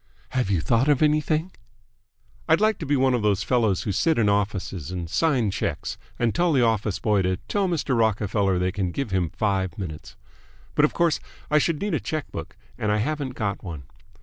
[0.29, 1.51] "Have you thought of anything?"
[2.49, 5.95] "I'd like to be one of those fellows who sit in offices, and sign checks,
[6.17, 7.95] and tell the office boy to tell Mr.
[7.95, 10.15] Rockerfeller they can give him five minutes.
[10.73, 11.19] But of course
[11.51, 13.83] I should need a check book, and I haven't got one.